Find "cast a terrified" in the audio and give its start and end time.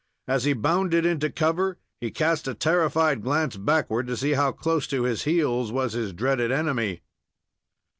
2.09-3.21